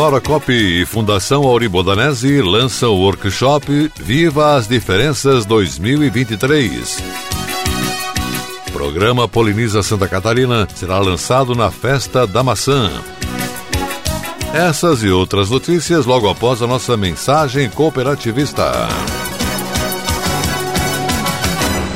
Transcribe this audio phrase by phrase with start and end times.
[0.00, 7.04] Aurora Cop e Fundação Auribodanese lançam o workshop Viva as Diferenças 2023.
[8.72, 12.90] Programa Poliniza Santa Catarina será lançado na Festa da Maçã.
[14.54, 18.88] Essas e outras notícias logo após a nossa mensagem cooperativista.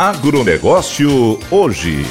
[0.00, 2.06] Agronegócio hoje.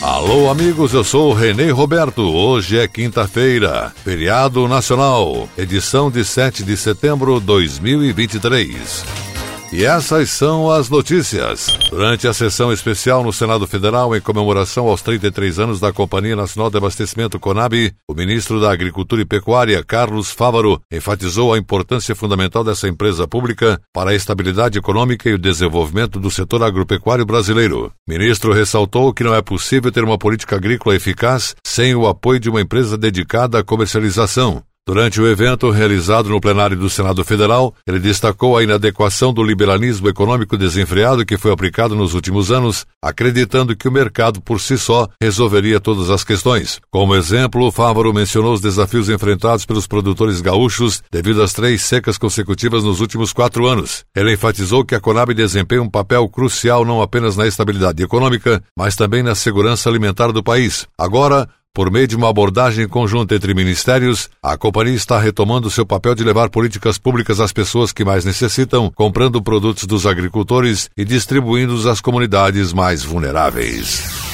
[0.00, 2.22] Alô, amigos, eu sou o Renê Roberto.
[2.22, 9.27] Hoje é quinta-feira, feriado nacional, edição de 7 de setembro de 2023.
[9.70, 11.78] E essas são as notícias.
[11.90, 16.70] Durante a sessão especial no Senado Federal, em comemoração aos 33 anos da Companhia Nacional
[16.70, 22.64] de Abastecimento Conab, o ministro da Agricultura e Pecuária, Carlos Fávaro, enfatizou a importância fundamental
[22.64, 27.92] dessa empresa pública para a estabilidade econômica e o desenvolvimento do setor agropecuário brasileiro.
[28.08, 32.40] O ministro ressaltou que não é possível ter uma política agrícola eficaz sem o apoio
[32.40, 34.62] de uma empresa dedicada à comercialização.
[34.88, 40.08] Durante o evento realizado no plenário do Senado Federal, ele destacou a inadequação do liberalismo
[40.08, 45.06] econômico desenfreado que foi aplicado nos últimos anos, acreditando que o mercado por si só
[45.20, 46.80] resolveria todas as questões.
[46.90, 52.82] Como exemplo, Fávaro mencionou os desafios enfrentados pelos produtores gaúchos devido às três secas consecutivas
[52.82, 54.06] nos últimos quatro anos.
[54.16, 58.96] Ele enfatizou que a Conab desempenha um papel crucial não apenas na estabilidade econômica, mas
[58.96, 60.86] também na segurança alimentar do país.
[60.96, 66.14] Agora, por meio de uma abordagem conjunta entre ministérios, a companhia está retomando seu papel
[66.14, 71.86] de levar políticas públicas às pessoas que mais necessitam, comprando produtos dos agricultores e distribuindo-os
[71.86, 74.28] às comunidades mais vulneráveis.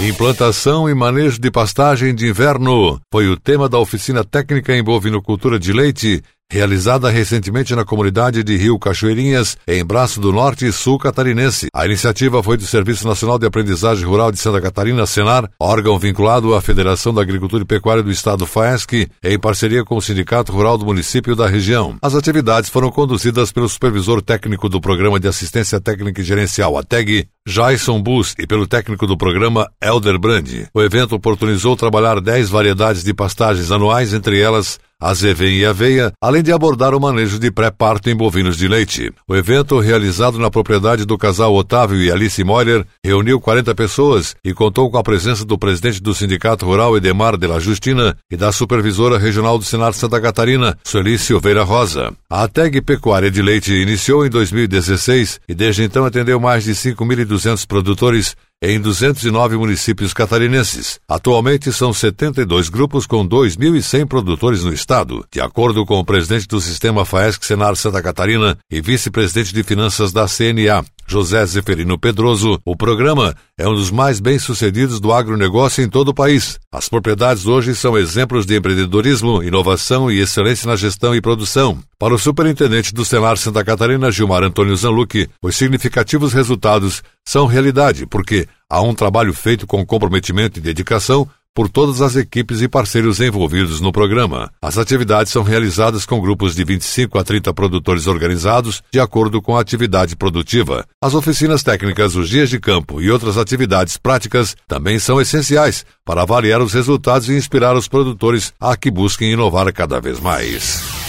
[0.00, 5.58] Implantação e manejo de pastagem de inverno foi o tema da oficina técnica em bovinocultura
[5.58, 10.98] de leite realizada recentemente na comunidade de Rio Cachoeirinhas, em Braço do Norte e Sul
[10.98, 11.68] catarinense.
[11.72, 16.54] A iniciativa foi do Serviço Nacional de Aprendizagem Rural de Santa Catarina, Senar, órgão vinculado
[16.54, 20.76] à Federação da Agricultura e Pecuária do Estado FAESC, em parceria com o Sindicato Rural
[20.76, 21.96] do município da região.
[22.02, 26.82] As atividades foram conduzidas pelo supervisor técnico do Programa de Assistência Técnica e Gerencial, a
[26.82, 30.48] TEG, Jason Bus, e pelo técnico do programa, Elder Brand.
[30.74, 36.42] O evento oportunizou trabalhar 10 variedades de pastagens anuais, entre elas azevém e aveia, além
[36.42, 39.10] de abordar o manejo de pré-parto em bovinos de leite.
[39.26, 44.52] O evento, realizado na propriedade do casal Otávio e Alice Moller, reuniu 40 pessoas e
[44.52, 48.52] contou com a presença do presidente do Sindicato Rural Edemar de la Justina e da
[48.52, 52.12] supervisora regional do Senado Santa Catarina, Sueli Silveira Rosa.
[52.28, 57.66] A TEG Pecuária de Leite iniciou em 2016 e desde então atendeu mais de 5.200
[57.66, 61.00] produtores em 209 municípios catarinenses.
[61.08, 65.24] Atualmente são 72 grupos com 2.100 produtores no estado.
[65.32, 70.12] De acordo com o presidente do sistema FAESC Senar Santa Catarina e vice-presidente de finanças
[70.12, 75.88] da CNA, José Zeferino Pedroso, o programa é um dos mais bem-sucedidos do agronegócio em
[75.88, 76.56] todo o país.
[76.72, 81.80] As propriedades hoje são exemplos de empreendedorismo, inovação e excelência na gestão e produção.
[81.98, 88.06] Para o superintendente do Senar Santa Catarina, Gilmar Antônio Zanluque, os significativos resultados são realidade,
[88.06, 93.20] porque há um trabalho feito com comprometimento e dedicação por todas as equipes e parceiros
[93.20, 94.50] envolvidos no programa.
[94.62, 99.56] As atividades são realizadas com grupos de 25 a 30 produtores organizados de acordo com
[99.56, 100.84] a atividade produtiva.
[101.02, 106.22] As oficinas técnicas, os dias de campo e outras atividades práticas também são essenciais para
[106.22, 111.00] avaliar os resultados e inspirar os produtores a que busquem inovar cada vez mais.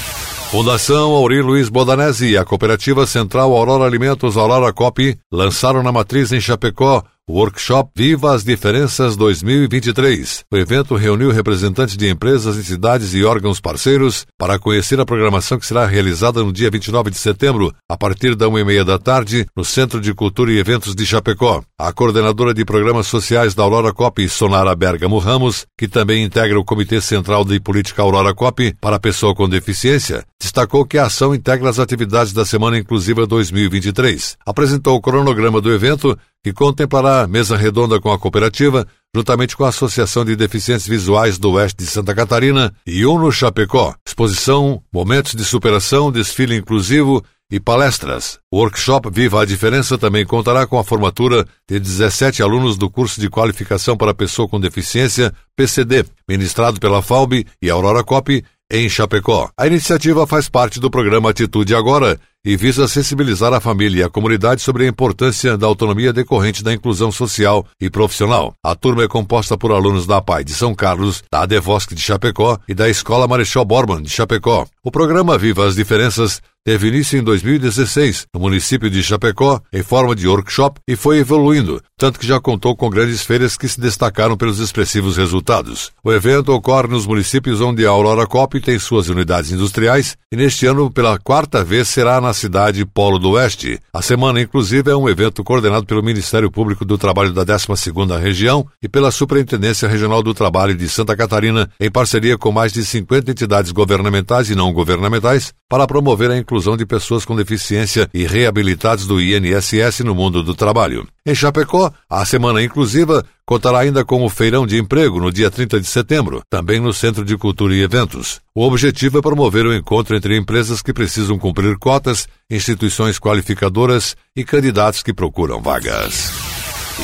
[0.51, 6.33] Fundação Aurélio Luiz Bodanese e a Cooperativa Central Aurora Alimentos Aurora Cop lançaram na matriz
[6.33, 7.01] em Chapecó
[7.31, 10.44] Workshop Viva as Diferenças 2023.
[10.51, 15.66] O evento reuniu representantes de empresas, entidades e órgãos parceiros para conhecer a programação que
[15.66, 19.45] será realizada no dia 29 de setembro, a partir da uma e meia da tarde,
[19.56, 21.63] no Centro de Cultura e Eventos de Chapecó.
[21.80, 26.66] A coordenadora de programas sociais da Aurora Cop, Sonara Bergamo Ramos, que também integra o
[26.66, 31.35] Comitê Central de Política Aurora Cop para a Pessoa com Deficiência, destacou que a ação
[31.35, 34.38] integra as atividades da Semana Inclusiva 2023.
[34.43, 39.69] Apresentou o cronograma do evento que contemplará mesa redonda com a cooperativa, juntamente com a
[39.69, 43.93] Associação de Deficientes Visuais do Oeste de Santa Catarina e Uno Chapecó.
[44.05, 48.39] Exposição, momentos de superação, desfile inclusivo e palestras.
[48.49, 53.21] O workshop Viva a Diferença também contará com a formatura de 17 alunos do curso
[53.21, 59.51] de qualificação para pessoa com deficiência, PCD, ministrado pela FAUB e Aurora Cop em Chapecó.
[59.57, 64.09] A iniciativa faz parte do programa Atitude Agora e visa sensibilizar a família e a
[64.09, 68.53] comunidade sobre a importância da autonomia decorrente da inclusão social e profissional.
[68.63, 72.57] A turma é composta por alunos da PAI de São Carlos, da Adevosc de Chapecó
[72.67, 74.65] e da Escola Marechal Borman de Chapecó.
[74.83, 80.15] O programa Viva as Diferenças teve início em 2016 no município de Chapecó em forma
[80.15, 84.38] de workshop e foi evoluindo, tanto que já contou com grandes feiras que se destacaram
[84.38, 85.91] pelos expressivos resultados.
[86.03, 90.65] O evento ocorre nos municípios onde a Aurora Cop tem suas unidades industriais e neste
[90.65, 93.80] ano, pela quarta vez, será na cidade Polo do Oeste.
[93.94, 98.68] A semana, inclusive, é um evento coordenado pelo Ministério Público do Trabalho da 12ª Região
[98.81, 103.31] e pela Superintendência Regional do Trabalho de Santa Catarina, em parceria com mais de 50
[103.31, 109.07] entidades governamentais e não governamentais, para promover a inclusão de pessoas com deficiência e reabilitados
[109.07, 111.07] do INSS no mundo do trabalho.
[111.25, 115.81] Em Chapecó, a Semana Inclusiva contará ainda com o Feirão de Emprego no dia 30
[115.81, 118.39] de setembro, também no Centro de Cultura e Eventos.
[118.56, 124.45] O objetivo é promover o encontro entre empresas que precisam cumprir cotas, instituições qualificadoras e
[124.45, 126.31] candidatos que procuram vagas.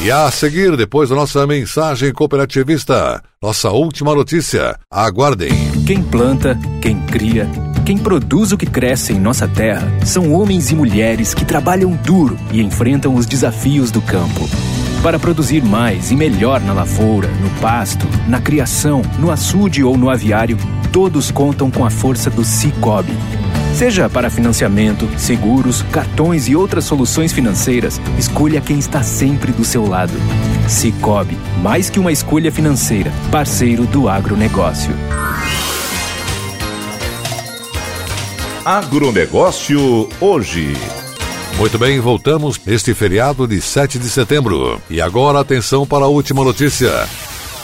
[0.02, 4.80] E a seguir, depois da nossa mensagem cooperativista, nossa última notícia.
[4.90, 5.52] Aguardem.
[5.86, 7.46] Quem planta, quem cria,
[7.86, 12.38] quem produz o que cresce em nossa terra são homens e mulheres que trabalham duro
[12.54, 14.48] e enfrentam os desafios do campo.
[15.04, 20.10] Para produzir mais e melhor na lavoura, no pasto, na criação, no açude ou no
[20.10, 20.58] aviário,
[20.92, 23.14] todos contam com a força do Cicobi.
[23.74, 29.88] Seja para financiamento, seguros, cartões e outras soluções financeiras, escolha quem está sempre do seu
[29.88, 30.14] lado.
[30.68, 34.94] Cicobi, mais que uma escolha financeira, parceiro do agronegócio.
[38.66, 40.74] Agronegócio hoje.
[41.58, 44.80] Muito bem, voltamos neste feriado de 7 de setembro.
[44.92, 46.92] E agora atenção para a última notícia.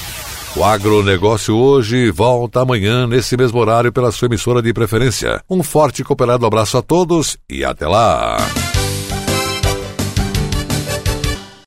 [0.56, 5.42] O agronegócio hoje volta amanhã nesse mesmo horário pela sua emissora de preferência.
[5.50, 8.38] Um forte e cooperado abraço a todos e até lá!